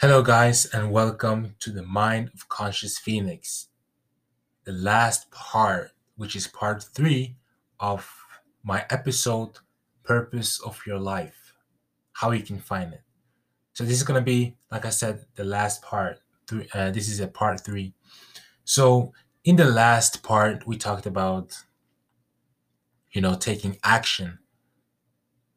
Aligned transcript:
Hello, 0.00 0.22
guys, 0.22 0.64
and 0.64 0.90
welcome 0.92 1.56
to 1.60 1.70
the 1.70 1.82
Mind 1.82 2.30
of 2.32 2.48
Conscious 2.48 2.96
Phoenix, 2.96 3.68
the 4.64 4.72
last 4.72 5.30
part, 5.30 5.90
which 6.16 6.34
is 6.34 6.46
part 6.46 6.82
three 6.82 7.36
of 7.78 8.10
my 8.62 8.86
episode, 8.88 9.58
Purpose 10.02 10.58
of 10.58 10.80
Your 10.86 10.98
Life, 10.98 11.52
how 12.14 12.30
you 12.30 12.42
can 12.42 12.60
find 12.60 12.94
it. 12.94 13.02
So, 13.74 13.84
this 13.84 13.98
is 13.98 14.02
going 14.02 14.18
to 14.18 14.24
be, 14.24 14.56
like 14.72 14.86
I 14.86 14.88
said, 14.88 15.26
the 15.34 15.44
last 15.44 15.82
part. 15.82 16.20
Uh, 16.72 16.90
this 16.90 17.10
is 17.10 17.20
a 17.20 17.28
part 17.28 17.60
three. 17.60 17.92
So, 18.64 19.12
in 19.44 19.56
the 19.56 19.66
last 19.66 20.22
part, 20.22 20.66
we 20.66 20.78
talked 20.78 21.04
about, 21.04 21.62
you 23.12 23.20
know, 23.20 23.34
taking 23.34 23.76
action, 23.84 24.38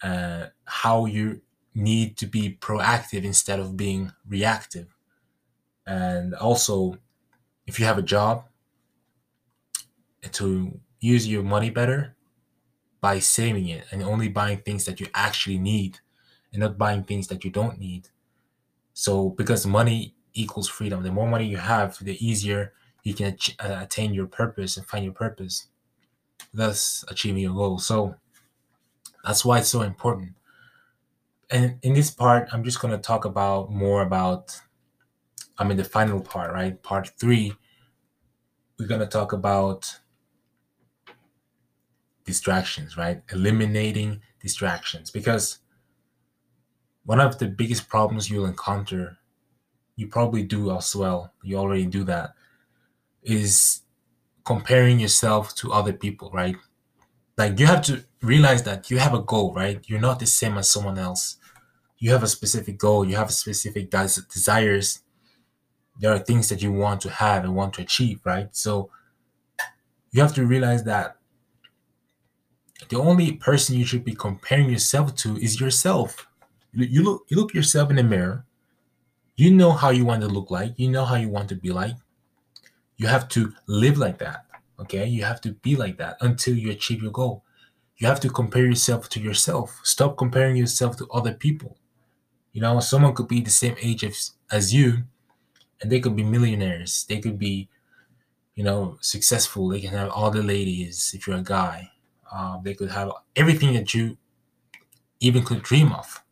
uh, 0.03 0.47
how 0.65 1.05
you 1.05 1.39
need 1.75 2.17
to 2.17 2.27
be 2.27 2.57
proactive 2.59 3.23
instead 3.23 3.59
of 3.59 3.77
being 3.77 4.11
reactive. 4.27 4.87
And 5.85 6.33
also, 6.35 6.97
if 7.67 7.79
you 7.79 7.85
have 7.85 7.97
a 7.97 8.03
job, 8.03 8.45
to 10.31 10.79
use 10.99 11.27
your 11.27 11.43
money 11.43 11.69
better 11.69 12.15
by 13.01 13.19
saving 13.19 13.67
it 13.67 13.85
and 13.91 14.01
only 14.03 14.29
buying 14.29 14.59
things 14.59 14.85
that 14.85 14.99
you 14.99 15.07
actually 15.13 15.57
need 15.57 15.99
and 16.51 16.61
not 16.61 16.77
buying 16.77 17.03
things 17.03 17.27
that 17.27 17.43
you 17.43 17.51
don't 17.51 17.79
need. 17.79 18.09
So, 18.93 19.29
because 19.31 19.65
money 19.65 20.15
equals 20.33 20.69
freedom, 20.69 21.03
the 21.03 21.11
more 21.11 21.27
money 21.27 21.45
you 21.45 21.57
have, 21.57 21.97
the 21.99 22.23
easier 22.25 22.73
you 23.03 23.13
can 23.13 23.37
uh, 23.59 23.79
attain 23.81 24.13
your 24.13 24.27
purpose 24.27 24.77
and 24.77 24.85
find 24.85 25.03
your 25.03 25.13
purpose, 25.13 25.67
thus 26.53 27.03
achieving 27.09 27.43
your 27.43 27.53
goal. 27.53 27.79
So, 27.79 28.15
that's 29.23 29.45
why 29.45 29.59
it's 29.59 29.69
so 29.69 29.81
important 29.81 30.33
and 31.49 31.77
in 31.81 31.93
this 31.93 32.11
part, 32.11 32.49
I'm 32.51 32.63
just 32.63 32.79
going 32.79 32.93
to 32.93 33.01
talk 33.01 33.25
about 33.25 33.71
more 33.71 34.01
about, 34.01 34.59
I 35.57 35.63
mean, 35.63 35.77
the 35.77 35.83
final 35.83 36.19
part, 36.19 36.53
right? 36.53 36.81
Part 36.81 37.11
three, 37.17 37.53
we're 38.79 38.87
going 38.87 39.01
to 39.01 39.07
talk 39.07 39.33
about 39.33 39.99
distractions, 42.25 42.97
right? 42.97 43.21
Eliminating 43.31 44.21
distractions. 44.41 45.11
Because 45.11 45.59
one 47.05 47.19
of 47.19 47.37
the 47.37 47.47
biggest 47.47 47.89
problems 47.89 48.29
you'll 48.29 48.45
encounter, 48.45 49.17
you 49.95 50.07
probably 50.07 50.43
do 50.43 50.75
as 50.75 50.95
well, 50.95 51.33
you 51.43 51.57
already 51.57 51.85
do 51.85 52.03
that, 52.05 52.31
is 53.21 53.81
comparing 54.45 54.99
yourself 54.99 55.55
to 55.55 55.71
other 55.71 55.93
people, 55.93 56.31
right? 56.33 56.55
Like 57.37 57.59
you 57.59 57.65
have 57.67 57.81
to 57.83 58.03
realize 58.21 58.63
that 58.63 58.89
you 58.91 58.99
have 58.99 59.13
a 59.13 59.21
goal, 59.21 59.53
right? 59.53 59.81
You're 59.87 59.99
not 59.99 60.19
the 60.19 60.25
same 60.27 60.57
as 60.57 60.69
someone 60.69 60.97
else 60.97 61.37
you 61.99 62.11
have 62.11 62.23
a 62.23 62.27
specific 62.27 62.77
goal, 62.77 63.05
you 63.05 63.15
have 63.15 63.31
specific 63.31 63.89
des- 63.89 64.21
desires. 64.33 65.01
There 65.99 66.13
are 66.13 66.19
things 66.19 66.49
that 66.49 66.61
you 66.61 66.71
want 66.71 67.01
to 67.01 67.09
have 67.09 67.43
and 67.43 67.55
want 67.55 67.73
to 67.75 67.81
achieve, 67.81 68.21
right? 68.25 68.49
So 68.55 68.89
you 70.11 70.21
have 70.21 70.33
to 70.35 70.45
realize 70.45 70.83
that 70.85 71.17
the 72.89 72.97
only 72.99 73.33
person 73.33 73.75
you 73.75 73.85
should 73.85 74.03
be 74.05 74.15
comparing 74.15 74.69
yourself 74.69 75.15
to 75.15 75.35
is 75.37 75.59
yourself. 75.59 76.27
You 76.71 77.03
look 77.03 77.25
you 77.29 77.37
look 77.37 77.53
yourself 77.53 77.89
in 77.89 77.97
the 77.97 78.03
mirror. 78.03 78.45
You 79.35 79.51
know 79.51 79.73
how 79.73 79.91
you 79.91 80.05
want 80.05 80.21
to 80.23 80.29
look 80.29 80.51
like. 80.51 80.73
You 80.77 80.89
know 80.91 81.05
how 81.05 81.15
you 81.15 81.29
want 81.29 81.49
to 81.49 81.55
be 81.55 81.71
like. 81.71 81.95
You 82.97 83.05
have 83.07 83.27
to 83.29 83.53
live 83.67 83.97
like 83.99 84.17
that. 84.17 84.45
Okay? 84.83 85.05
You 85.07 85.23
have 85.23 85.41
to 85.41 85.53
be 85.53 85.75
like 85.75 85.97
that 85.97 86.17
until 86.21 86.55
you 86.55 86.71
achieve 86.71 87.01
your 87.01 87.11
goal. 87.11 87.43
You 87.97 88.07
have 88.07 88.19
to 88.21 88.29
compare 88.29 88.65
yourself 88.65 89.09
to 89.09 89.19
yourself. 89.19 89.79
Stop 89.83 90.17
comparing 90.17 90.55
yourself 90.55 90.97
to 90.97 91.07
other 91.11 91.33
people. 91.33 91.77
You 92.51 92.61
know, 92.61 92.79
someone 92.79 93.13
could 93.13 93.27
be 93.27 93.41
the 93.41 93.49
same 93.49 93.75
age 93.81 94.03
as, 94.03 94.33
as 94.51 94.73
you, 94.73 95.03
and 95.81 95.91
they 95.91 95.99
could 95.99 96.15
be 96.15 96.23
millionaires. 96.23 97.05
They 97.07 97.19
could 97.19 97.39
be, 97.39 97.69
you 98.55 98.63
know, 98.63 98.97
successful. 99.01 99.69
They 99.69 99.81
can 99.81 99.91
have 99.91 100.09
all 100.09 100.31
the 100.31 100.43
ladies 100.43 101.13
if 101.15 101.27
you're 101.27 101.37
a 101.37 101.43
guy. 101.43 101.89
Um, 102.31 102.61
they 102.63 102.73
could 102.73 102.91
have 102.91 103.11
everything 103.35 103.73
that 103.73 103.93
you 103.93 104.17
even 105.19 105.43
could 105.43 105.63
dream 105.63 105.91
of. 105.93 106.23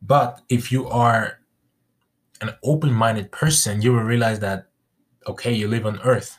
But 0.00 0.40
if 0.48 0.72
you 0.72 0.88
are 0.88 1.40
an 2.40 2.54
open 2.62 2.92
minded 2.92 3.30
person, 3.30 3.82
you 3.82 3.92
will 3.92 4.02
realize 4.02 4.40
that, 4.40 4.69
okay, 5.26 5.52
you 5.52 5.68
live 5.68 5.86
on 5.86 6.00
earth. 6.00 6.38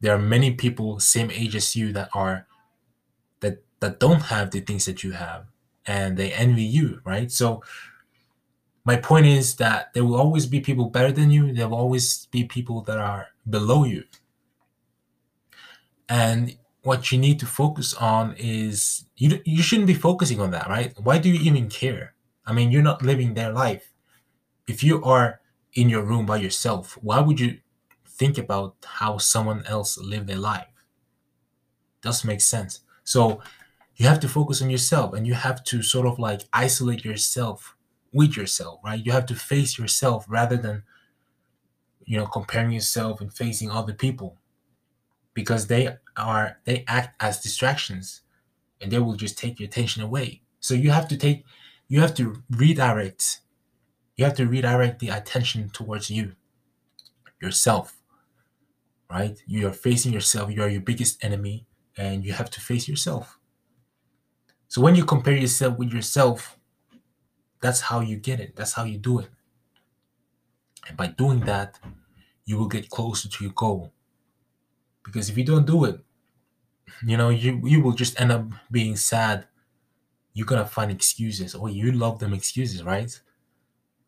There 0.00 0.14
are 0.14 0.18
many 0.18 0.52
people 0.52 1.00
same 1.00 1.30
age 1.30 1.56
as 1.56 1.74
you 1.74 1.92
that 1.92 2.10
are 2.14 2.46
that 3.40 3.64
that 3.80 4.00
don't 4.00 4.22
have 4.22 4.50
the 4.50 4.60
things 4.60 4.84
that 4.84 5.02
you 5.02 5.12
have 5.12 5.46
and 5.86 6.16
they 6.16 6.32
envy 6.32 6.64
you, 6.64 7.00
right? 7.04 7.30
So 7.30 7.62
my 8.84 8.96
point 8.96 9.26
is 9.26 9.56
that 9.56 9.94
there 9.94 10.04
will 10.04 10.16
always 10.16 10.46
be 10.46 10.60
people 10.60 10.90
better 10.90 11.12
than 11.12 11.30
you. 11.30 11.52
There 11.52 11.68
will 11.68 11.78
always 11.78 12.26
be 12.26 12.44
people 12.44 12.82
that 12.82 12.98
are 12.98 13.28
below 13.48 13.84
you. 13.84 14.04
And 16.08 16.56
what 16.82 17.10
you 17.10 17.18
need 17.18 17.40
to 17.40 17.46
focus 17.46 17.94
on 17.94 18.34
is 18.36 19.06
you 19.16 19.40
you 19.44 19.62
shouldn't 19.62 19.86
be 19.86 19.94
focusing 19.94 20.40
on 20.40 20.50
that, 20.50 20.68
right? 20.68 20.92
Why 21.02 21.18
do 21.18 21.30
you 21.30 21.40
even 21.40 21.68
care? 21.68 22.14
I 22.46 22.52
mean, 22.52 22.70
you're 22.70 22.82
not 22.82 23.02
living 23.02 23.32
their 23.32 23.52
life. 23.52 23.90
If 24.68 24.84
you 24.84 25.02
are 25.02 25.40
in 25.72 25.88
your 25.88 26.02
room 26.02 26.26
by 26.26 26.36
yourself, 26.36 26.98
why 27.00 27.20
would 27.20 27.40
you 27.40 27.58
think 28.16 28.38
about 28.38 28.76
how 28.84 29.18
someone 29.18 29.64
else 29.66 29.98
live 29.98 30.26
their 30.26 30.38
life? 30.38 30.66
Does 32.02 32.24
make 32.24 32.40
sense. 32.40 32.80
So 33.04 33.40
you 33.96 34.06
have 34.06 34.20
to 34.20 34.28
focus 34.28 34.60
on 34.62 34.70
yourself 34.70 35.14
and 35.14 35.26
you 35.26 35.34
have 35.34 35.62
to 35.64 35.82
sort 35.82 36.06
of 36.06 36.18
like 36.18 36.42
isolate 36.52 37.04
yourself 37.04 37.76
with 38.12 38.36
yourself 38.36 38.80
right 38.84 39.04
you 39.04 39.12
have 39.12 39.26
to 39.26 39.34
face 39.34 39.78
yourself 39.78 40.24
rather 40.28 40.56
than 40.56 40.82
you 42.04 42.18
know 42.18 42.26
comparing 42.26 42.72
yourself 42.72 43.20
and 43.20 43.32
facing 43.32 43.70
other 43.70 43.92
people 43.92 44.36
because 45.34 45.66
they 45.66 45.96
are 46.16 46.58
they 46.64 46.84
act 46.86 47.20
as 47.20 47.40
distractions 47.40 48.22
and 48.80 48.90
they 48.90 48.98
will 48.98 49.16
just 49.16 49.36
take 49.38 49.58
your 49.58 49.68
attention 49.68 50.02
away 50.02 50.40
so 50.60 50.74
you 50.74 50.90
have 50.90 51.08
to 51.08 51.16
take 51.16 51.44
you 51.88 52.00
have 52.00 52.14
to 52.14 52.42
redirect 52.50 53.40
you 54.16 54.24
have 54.24 54.34
to 54.34 54.46
redirect 54.46 55.00
the 55.00 55.08
attention 55.08 55.68
towards 55.70 56.08
you 56.10 56.32
yourself 57.40 57.96
right 59.14 59.42
you 59.46 59.66
are 59.68 59.72
facing 59.72 60.12
yourself 60.12 60.50
you 60.50 60.62
are 60.62 60.68
your 60.68 60.80
biggest 60.82 61.24
enemy 61.24 61.66
and 61.96 62.24
you 62.24 62.32
have 62.32 62.50
to 62.50 62.60
face 62.60 62.88
yourself 62.88 63.38
so 64.74 64.80
when 64.80 64.96
you 64.96 65.04
compare 65.04 65.36
yourself 65.36 65.78
with 65.78 65.92
yourself, 65.92 66.58
that's 67.60 67.80
how 67.80 68.00
you 68.00 68.16
get 68.16 68.40
it. 68.40 68.56
That's 68.56 68.72
how 68.72 68.82
you 68.82 68.98
do 68.98 69.20
it. 69.20 69.28
And 70.88 70.96
by 70.96 71.06
doing 71.06 71.42
that, 71.42 71.78
you 72.44 72.58
will 72.58 72.66
get 72.66 72.90
closer 72.90 73.28
to 73.28 73.44
your 73.44 73.52
goal. 73.52 73.92
Because 75.04 75.30
if 75.30 75.38
you 75.38 75.44
don't 75.44 75.64
do 75.64 75.84
it, 75.84 76.00
you 77.06 77.16
know, 77.16 77.28
you 77.28 77.60
you 77.64 77.82
will 77.82 77.92
just 77.92 78.20
end 78.20 78.32
up 78.32 78.46
being 78.68 78.96
sad. 78.96 79.46
You're 80.32 80.46
gonna 80.46 80.66
find 80.66 80.90
excuses. 80.90 81.54
Oh, 81.54 81.68
you 81.68 81.92
love 81.92 82.18
them 82.18 82.34
excuses, 82.34 82.82
right? 82.82 83.16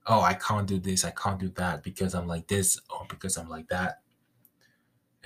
Oh, 0.09 0.21
I 0.21 0.35
can't 0.35 0.67
do 0.67 0.81
this, 0.81 1.05
I 1.05 1.13
can't 1.13 1.39
do 1.39 1.51
that 1.51 1.85
because 1.85 2.13
I'm 2.13 2.27
like 2.27 2.49
this 2.49 2.81
or 2.91 3.07
because 3.09 3.37
I'm 3.37 3.49
like 3.49 3.69
that. 3.69 4.01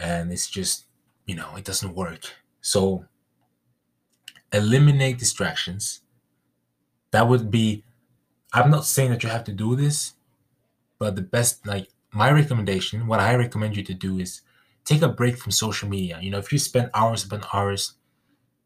And 0.00 0.32
it's 0.32 0.48
just, 0.50 0.86
you 1.26 1.34
know, 1.34 1.56
it 1.56 1.64
doesn't 1.64 1.94
work. 1.94 2.32
So 2.60 3.04
eliminate 4.52 5.18
distractions. 5.18 6.00
That 7.10 7.28
would 7.28 7.50
be, 7.50 7.84
I'm 8.52 8.70
not 8.70 8.84
saying 8.84 9.10
that 9.10 9.22
you 9.22 9.28
have 9.28 9.44
to 9.44 9.52
do 9.52 9.76
this, 9.76 10.14
but 10.98 11.16
the 11.16 11.22
best, 11.22 11.66
like 11.66 11.88
my 12.12 12.30
recommendation, 12.30 13.06
what 13.06 13.20
I 13.20 13.34
recommend 13.34 13.76
you 13.76 13.82
to 13.84 13.94
do 13.94 14.18
is 14.18 14.42
take 14.84 15.02
a 15.02 15.08
break 15.08 15.38
from 15.38 15.52
social 15.52 15.88
media. 15.88 16.18
You 16.20 16.30
know, 16.30 16.38
if 16.38 16.52
you 16.52 16.58
spend 16.58 16.90
hours 16.94 17.24
upon 17.24 17.44
hours, 17.52 17.94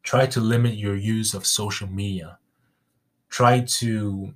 try 0.02 0.26
to 0.26 0.40
limit 0.40 0.74
your 0.74 0.96
use 0.96 1.34
of 1.34 1.46
social 1.46 1.88
media. 1.88 2.38
Try 3.30 3.60
to 3.60 4.34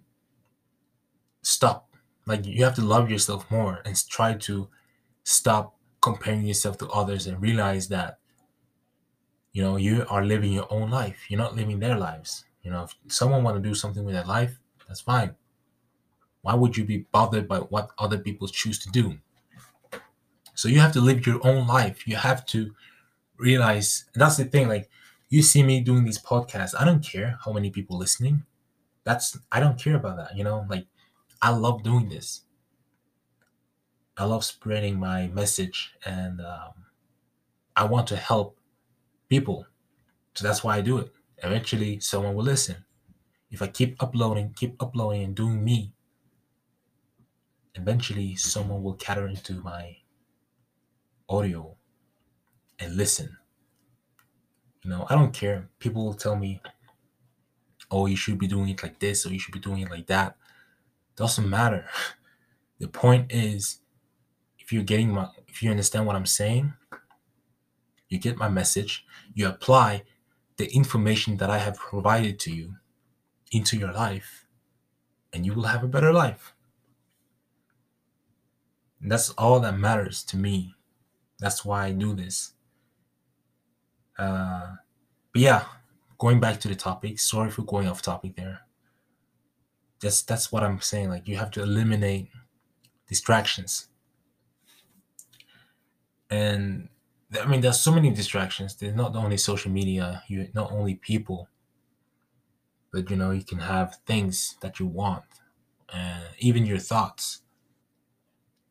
stop. 1.43 1.89
Like 2.27 2.45
you 2.47 2.65
have 2.65 2.75
to 2.77 2.83
love 2.83 3.11
yourself 3.11 3.51
more 3.51 3.81
and 3.85 3.97
try 4.09 4.35
to 4.35 4.69
stop 5.25 5.78
comparing 6.13 6.45
yourself 6.47 6.79
to 6.79 6.89
others 6.89 7.27
and 7.27 7.41
realize 7.41 7.89
that 7.89 8.19
you 9.53 9.63
know 9.63 9.77
you 9.77 10.05
are 10.09 10.25
living 10.25 10.53
your 10.53 10.71
own 10.71 10.91
life. 10.91 11.27
You're 11.29 11.45
not 11.45 11.57
living 11.57 11.79
their 11.81 11.99
lives. 11.99 12.45
You 12.63 12.71
know 12.71 12.85
if 12.85 12.95
someone 13.13 13.43
want 13.43 13.57
to 13.63 13.69
do 13.69 13.75
something 13.75 14.05
with 14.05 14.15
their 14.15 14.25
life 14.25 14.59
that's 14.87 15.01
fine. 15.01 15.35
Why 16.43 16.55
would 16.55 16.77
you 16.77 16.85
be 16.85 17.07
bothered 17.13 17.47
by 17.49 17.59
what 17.59 17.91
other 17.99 18.19
people 18.19 18.49
choose 18.49 18.79
to 18.81 18.91
do? 18.91 19.19
So 20.55 20.69
you 20.69 20.81
have 20.81 20.93
to 20.93 21.01
live 21.01 21.27
your 21.27 21.45
own 21.47 21.67
life. 21.67 22.07
You 22.07 22.17
have 22.17 22.47
to 22.47 22.75
realize 23.39 24.07
that's 24.15 24.37
the 24.37 24.45
thing 24.45 24.69
like 24.69 24.91
you 25.29 25.43
see 25.43 25.63
me 25.63 25.81
doing 25.81 26.05
these 26.05 26.21
podcasts 26.21 26.75
i 26.79 26.85
don't 26.85 27.05
care 27.05 27.39
how 27.45 27.53
many 27.53 27.71
people 27.71 27.99
listening. 27.99 28.45
That's 29.05 29.39
i 29.53 29.61
don't 29.61 29.79
care 29.79 29.97
about 29.97 30.17
that 30.19 30.37
you 30.37 30.45
know 30.45 30.67
like 30.69 30.87
i 31.41 31.51
love 31.51 31.83
doing 31.83 32.09
this 32.09 32.43
i 34.19 34.25
love 34.25 34.45
spreading 34.45 34.99
my 34.99 35.29
message 35.29 35.95
and 36.05 36.41
um, 36.41 36.73
i 37.77 37.85
want 37.85 38.07
to 38.07 38.17
help 38.17 38.59
people. 39.29 39.67
So 40.35 40.47
that's 40.47 40.65
why 40.65 40.77
I 40.77 40.81
do 40.81 40.99
it. 40.99 41.13
Eventually, 41.43 42.01
someone 42.01 42.35
will 42.35 42.45
listen. 42.45 42.85
If 43.51 43.63
I 43.63 43.69
keep 43.69 44.03
uploading, 44.03 44.53
keep 44.55 44.81
uploading 44.83 45.25
and 45.25 45.35
doing 45.35 45.65
me, 45.65 45.93
eventually 47.75 48.35
someone 48.37 48.83
will 48.83 48.95
cater 48.95 49.27
into 49.27 49.55
my 49.55 49.97
audio 51.29 51.77
and 52.79 52.97
listen. 52.97 53.37
You 54.83 54.91
know, 54.91 55.07
I 55.09 55.15
don't 55.15 55.33
care. 55.33 55.69
People 55.79 56.05
will 56.05 56.15
tell 56.15 56.37
me, 56.37 56.61
oh, 57.91 58.07
you 58.07 58.17
should 58.17 58.39
be 58.39 58.47
doing 58.47 58.69
it 58.69 58.83
like 58.83 58.99
this 58.99 59.25
or 59.25 59.31
you 59.31 59.39
should 59.39 59.55
be 59.55 59.61
doing 59.61 59.81
it 59.81 59.91
like 59.91 60.07
that. 60.07 60.37
Doesn't 61.17 61.49
matter. 61.49 61.87
The 62.81 62.87
point 62.87 63.33
is, 63.33 63.81
if 64.69 64.73
you're 64.75 64.83
getting 64.83 65.15
my, 65.15 65.27
if 65.47 65.63
you 65.63 65.71
understand 65.71 66.05
what 66.05 66.15
I'm 66.15 66.27
saying, 66.27 66.75
you 68.11 68.19
get 68.19 68.37
my 68.37 68.51
message, 68.51 69.07
you 69.33 69.49
apply 69.49 70.03
the 70.59 70.67
information 70.75 71.39
that 71.39 71.49
I 71.49 71.57
have 71.57 71.79
provided 71.79 72.39
to 72.41 72.55
you 72.55 72.75
into 73.51 73.79
your 73.79 73.93
life, 73.95 74.45
and 75.33 75.47
you 75.47 75.55
will 75.55 75.63
have 75.63 75.83
a 75.83 75.89
better 75.89 76.13
life. 76.13 76.53
And 79.01 79.11
that's 79.11 79.31
all 79.31 79.59
that 79.61 79.79
matters 79.79 80.23
to 80.25 80.37
me. 80.37 80.75
That's 81.39 81.65
why 81.65 81.87
I 81.87 81.93
do 81.93 82.13
this. 82.13 82.53
Uh, 84.19 84.75
but 85.33 85.41
yeah, 85.41 85.65
going 86.19 86.41
back 86.41 86.61
to 86.61 86.69
the 86.69 86.75
topic. 86.75 87.21
Sorry 87.21 87.51
for 87.51 87.63
going 87.63 87.89
off 87.89 88.03
topic 88.03 88.37
there. 88.37 88.61
That's 90.03 90.21
that's 90.21 90.53
what 90.53 90.63
I'm 90.63 90.83
saying. 90.83 91.09
Like 91.09 91.27
you 91.27 91.39
have 91.39 91.53
to 91.53 91.63
eliminate 91.63 92.29
distractions. 93.09 93.89
And 96.31 96.89
I 97.41 97.47
mean, 97.47 97.61
there's 97.61 97.81
so 97.81 97.93
many 97.93 98.11
distractions. 98.11 98.77
There's 98.77 98.95
not 98.95 99.17
only 99.17 99.37
social 99.37 99.71
media, 99.71 100.23
you 100.29 100.49
not 100.55 100.73
only 100.73 100.95
people, 100.97 101.49
but 102.93 103.11
you 103.11 103.17
know, 103.17 103.31
you 103.31 103.45
can 103.45 103.59
have 103.59 103.97
things 104.07 104.57
that 104.61 104.79
you 104.81 104.87
want, 104.87 105.25
and 105.93 106.25
even 106.39 106.67
your 106.67 106.79
thoughts. 106.79 107.43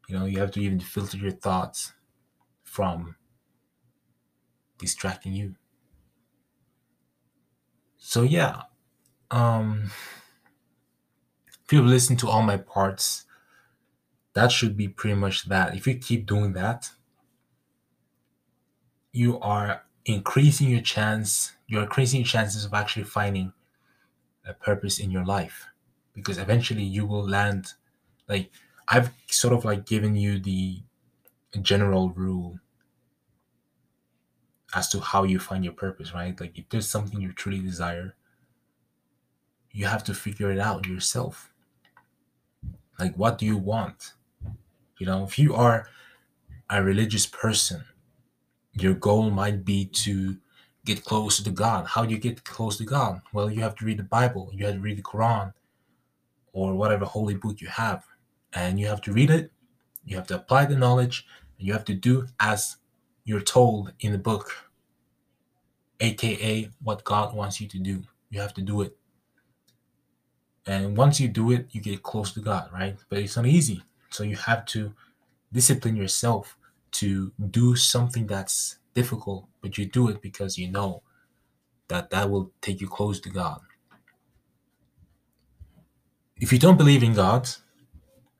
You 0.07 0.17
know, 0.17 0.25
you 0.25 0.39
have 0.39 0.51
to 0.51 0.61
even 0.61 0.79
filter 0.79 1.17
your 1.17 1.31
thoughts 1.31 1.93
from 2.63 3.15
distracting 4.77 5.33
you. 5.33 5.55
So 7.97 8.21
yeah, 8.23 8.63
um, 9.31 9.91
if 11.65 11.73
you've 11.73 11.85
listened 11.85 12.19
to 12.19 12.29
all 12.29 12.41
my 12.41 12.57
parts, 12.57 13.25
that 14.33 14.51
should 14.51 14.77
be 14.77 14.87
pretty 14.87 15.15
much 15.15 15.45
that. 15.49 15.75
If 15.75 15.87
you 15.87 15.95
keep 15.97 16.25
doing 16.25 16.53
that, 16.53 16.91
you 19.17 19.39
are 19.39 19.83
increasing 20.05 20.69
your 20.69 20.81
chance, 20.81 21.53
you're 21.67 21.83
increasing 21.83 22.21
your 22.21 22.27
chances 22.27 22.63
of 22.63 22.73
actually 22.73 23.03
finding 23.03 23.51
a 24.45 24.53
purpose 24.53 24.99
in 24.99 25.09
your 25.09 25.25
life. 25.25 25.65
Because 26.13 26.37
eventually 26.37 26.83
you 26.83 27.05
will 27.05 27.27
land 27.27 27.73
like 28.29 28.51
I've 28.87 29.11
sort 29.27 29.53
of 29.53 29.65
like 29.65 29.85
given 29.85 30.15
you 30.15 30.39
the 30.39 30.81
general 31.61 32.11
rule 32.11 32.59
as 34.75 34.87
to 34.89 34.99
how 34.99 35.23
you 35.23 35.39
find 35.39 35.63
your 35.63 35.73
purpose, 35.73 36.13
right? 36.13 36.39
Like 36.39 36.57
if 36.57 36.69
there's 36.69 36.87
something 36.87 37.19
you 37.19 37.33
truly 37.33 37.59
desire, 37.59 38.15
you 39.71 39.85
have 39.87 40.03
to 40.05 40.13
figure 40.13 40.51
it 40.51 40.59
out 40.59 40.85
yourself. 40.85 41.51
Like 42.99 43.15
what 43.15 43.37
do 43.37 43.45
you 43.45 43.57
want? 43.57 44.13
You 44.99 45.05
know, 45.07 45.23
if 45.23 45.37
you 45.39 45.55
are 45.55 45.89
a 46.69 46.83
religious 46.83 47.25
person, 47.25 47.83
your 48.79 48.93
goal 48.93 49.29
might 49.29 49.65
be 49.65 49.85
to 49.85 50.37
get 50.85 51.03
close 51.03 51.41
to 51.41 51.49
God. 51.49 51.85
How 51.87 52.05
do 52.05 52.13
you 52.13 52.19
get 52.19 52.43
close 52.43 52.77
to 52.77 52.85
God? 52.85 53.21
Well, 53.33 53.49
you 53.51 53.61
have 53.61 53.75
to 53.75 53.85
read 53.85 53.99
the 53.99 54.03
Bible, 54.03 54.49
you 54.53 54.65
have 54.65 54.75
to 54.75 54.81
read 54.81 54.97
the 54.97 55.03
Quran, 55.03 55.53
or 56.53 56.75
whatever 56.75 57.05
holy 57.05 57.35
book 57.35 57.61
you 57.61 57.67
have. 57.67 58.05
And 58.53 58.79
you 58.79 58.87
have 58.87 59.01
to 59.01 59.13
read 59.13 59.29
it, 59.29 59.51
you 60.05 60.15
have 60.15 60.27
to 60.27 60.35
apply 60.35 60.65
the 60.65 60.77
knowledge, 60.77 61.25
and 61.57 61.67
you 61.67 61.73
have 61.73 61.85
to 61.85 61.93
do 61.93 62.27
as 62.39 62.77
you're 63.25 63.41
told 63.41 63.91
in 63.99 64.13
the 64.13 64.17
book, 64.17 64.51
aka 65.99 66.69
what 66.81 67.03
God 67.03 67.35
wants 67.35 67.59
you 67.59 67.67
to 67.67 67.79
do. 67.79 68.03
You 68.29 68.39
have 68.39 68.53
to 68.53 68.61
do 68.61 68.81
it. 68.81 68.95
And 70.65 70.97
once 70.97 71.19
you 71.19 71.27
do 71.27 71.51
it, 71.51 71.67
you 71.71 71.81
get 71.81 72.03
close 72.03 72.31
to 72.33 72.41
God, 72.41 72.69
right? 72.73 72.97
But 73.09 73.19
it's 73.19 73.35
not 73.35 73.45
easy. 73.45 73.83
So 74.09 74.23
you 74.23 74.35
have 74.35 74.65
to 74.67 74.93
discipline 75.51 75.95
yourself 75.95 76.57
to 76.91 77.31
do 77.49 77.75
something 77.75 78.27
that's 78.27 78.77
difficult, 78.93 79.47
but 79.61 79.77
you 79.77 79.85
do 79.85 80.09
it 80.09 80.21
because 80.21 80.57
you 80.57 80.69
know 80.71 81.03
that 81.87 82.09
that 82.09 82.29
will 82.29 82.51
take 82.61 82.81
you 82.81 82.87
close 82.87 83.19
to 83.21 83.29
God. 83.29 83.61
If 86.37 86.51
you 86.51 86.59
don't 86.59 86.77
believe 86.77 87.03
in 87.03 87.13
God, 87.13 87.49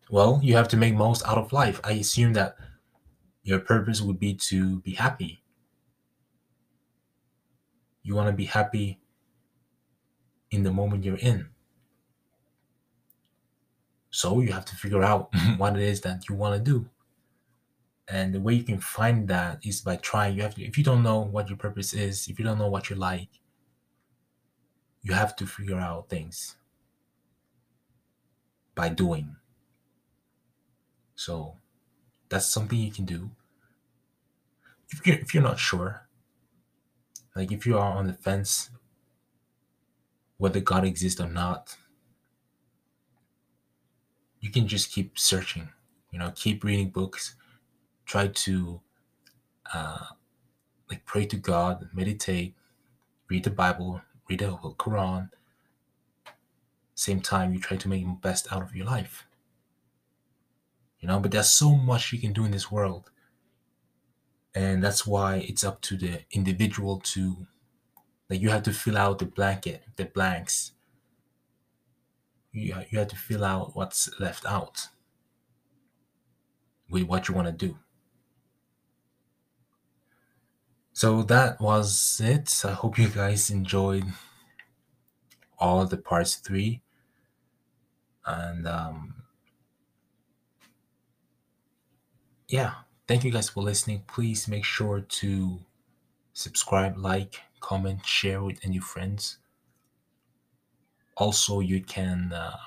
well, 0.10 0.40
you 0.44 0.56
have 0.56 0.68
to 0.70 0.78
make 0.78 0.96
most 0.96 1.26
out 1.26 1.38
of 1.38 1.52
life. 1.52 1.82
I 1.84 1.94
assume 1.94 2.34
that 2.34 2.56
your 3.44 3.60
purpose 3.60 4.02
would 4.02 4.20
be 4.20 4.34
to 4.36 4.80
be 4.82 4.92
happy. 4.92 5.42
You 8.04 8.16
want 8.16 8.28
to 8.28 8.34
be 8.34 8.46
happy 8.46 9.00
in 10.52 10.64
the 10.64 10.72
moment 10.72 11.04
you're 11.04 11.18
in. 11.18 11.50
So 14.12 14.40
you 14.40 14.52
have 14.54 14.66
to 14.66 14.76
figure 14.76 15.04
out 15.04 15.30
what 15.58 15.76
it 15.76 15.84
is 15.84 16.02
that 16.02 16.30
you 16.30 16.36
want 16.36 16.56
to 16.56 16.72
do. 16.72 16.90
And 18.08 18.34
the 18.34 18.40
way 18.40 18.54
you 18.54 18.64
can 18.64 18.80
find 18.80 19.28
that 19.28 19.66
is 19.66 19.82
by 19.82 19.98
trying. 19.98 20.36
You 20.36 20.44
have 20.44 20.56
to, 20.56 20.64
if 20.64 20.78
you 20.78 20.84
don't 20.84 21.04
know 21.04 21.20
what 21.20 21.50
your 21.50 21.58
purpose 21.58 21.94
is, 21.94 22.28
if 22.28 22.40
you 22.40 22.46
don't 22.46 22.58
know 22.58 22.70
what 22.70 22.90
you 22.90 22.96
like, 22.96 23.30
you 25.02 25.14
have 25.14 25.36
to 25.38 25.46
figure 25.46 25.80
out 25.80 26.10
things 26.10 26.56
by 28.76 28.90
doing. 28.90 29.36
So 31.16 31.56
that's 32.30 32.48
something 32.48 32.80
you 32.80 32.92
can 32.92 33.06
do. 33.06 33.32
If 34.90 35.06
you're, 35.06 35.18
if 35.18 35.34
you're 35.34 35.44
not 35.44 35.60
sure, 35.60 36.08
like 37.36 37.52
if 37.52 37.66
you 37.66 37.78
are 37.78 37.94
on 37.94 38.08
the 38.08 38.14
fence 38.14 38.70
whether 40.38 40.60
God 40.60 40.86
exists 40.86 41.20
or 41.20 41.28
not, 41.28 41.76
you 44.40 44.52
can 44.52 44.68
just 44.68 44.92
keep 44.92 45.18
searching, 45.18 45.70
you 46.12 46.20
know, 46.20 46.32
keep 46.36 46.64
reading 46.64 46.90
books, 46.90 47.36
try 48.08 48.28
to 48.28 48.80
uh, 49.74 50.06
like 50.90 51.06
pray 51.06 51.26
to 51.26 51.36
God, 51.36 51.90
meditate, 51.94 52.56
read 53.30 53.44
the 53.44 53.52
Bible, 53.52 54.02
read 54.30 54.40
the 54.40 54.52
Quran. 54.80 55.30
Same 56.96 57.22
time, 57.22 57.54
you 57.54 57.60
try 57.60 57.78
to 57.78 57.90
make 57.90 58.04
the 58.04 58.18
best 58.22 58.52
out 58.52 58.64
of 58.64 58.76
your 58.76 58.86
life. 58.86 59.26
You 61.00 61.08
know, 61.10 61.20
but 61.20 61.32
there's 61.32 61.50
so 61.50 61.76
much 61.76 62.12
you 62.12 62.20
can 62.20 62.34
do 62.34 62.46
in 62.46 62.52
this 62.52 62.72
world. 62.72 63.12
And 64.56 64.84
that's 64.84 65.06
why 65.06 65.36
it's 65.48 65.64
up 65.64 65.82
to 65.82 65.98
the 65.98 66.22
individual 66.32 67.00
to 67.12 67.46
like 68.30 68.42
you 68.42 68.50
have 68.50 68.64
to 68.64 68.74
fill 68.74 68.98
out 68.98 69.20
the 69.20 69.26
blanket, 69.26 69.84
the 69.96 70.06
blanks. 70.06 70.72
You, 72.52 72.76
you 72.90 73.00
have 73.00 73.10
to 73.10 73.16
fill 73.16 73.44
out 73.46 73.76
what's 73.76 74.10
left 74.20 74.46
out 74.46 74.88
with 76.90 77.04
what 77.04 77.28
you 77.28 77.36
want 77.36 77.48
to 77.48 77.52
do. 77.52 77.78
So 80.98 81.22
that 81.22 81.62
was 81.62 82.20
it. 82.24 82.66
I 82.66 82.72
hope 82.72 82.98
you 82.98 83.10
guys 83.10 83.52
enjoyed 83.52 84.06
all 85.60 85.86
the 85.86 85.96
parts 85.96 86.38
three. 86.38 86.82
And 88.26 88.68
um, 88.68 89.14
yeah, 92.48 92.72
thank 93.08 93.24
you 93.24 93.30
guys 93.30 93.48
for 93.48 93.62
listening. 93.62 94.06
Please 94.08 94.48
make 94.48 94.66
sure 94.66 95.02
to 95.02 95.60
subscribe, 96.34 96.98
like, 96.98 97.42
comment, 97.60 98.04
share 98.04 98.42
with 98.42 98.58
any 98.64 98.80
friends. 98.80 99.38
Also, 101.16 101.60
you 101.60 101.80
can 101.80 102.34
uh, 102.34 102.58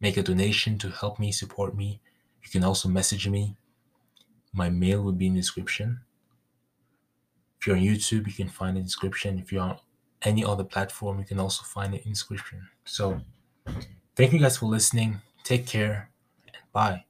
make 0.00 0.16
a 0.16 0.24
donation 0.24 0.78
to 0.78 0.90
help 0.90 1.20
me 1.20 1.30
support 1.30 1.76
me. 1.76 2.00
You 2.42 2.50
can 2.50 2.64
also 2.64 2.88
message 2.88 3.28
me. 3.28 3.54
My 4.52 4.68
mail 4.68 5.00
will 5.04 5.12
be 5.12 5.28
in 5.28 5.34
the 5.34 5.40
description. 5.40 6.00
If 7.60 7.66
you're 7.66 7.76
on 7.76 7.82
YouTube, 7.82 8.26
you 8.26 8.32
can 8.32 8.48
find 8.48 8.76
the 8.76 8.80
description. 8.80 9.38
If 9.38 9.52
you're 9.52 9.62
on 9.62 9.76
any 10.22 10.44
other 10.44 10.64
platform, 10.64 11.18
you 11.18 11.26
can 11.26 11.38
also 11.38 11.62
find 11.64 11.94
in 11.94 12.08
description. 12.08 12.66
So 12.84 13.20
thank 14.16 14.32
you 14.32 14.38
guys 14.38 14.56
for 14.56 14.66
listening. 14.66 15.20
Take 15.44 15.66
care 15.66 16.10
and 16.46 16.56
bye. 16.72 17.04